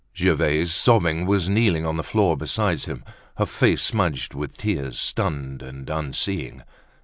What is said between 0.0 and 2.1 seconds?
Gervaise, sobbing, was kneeling on the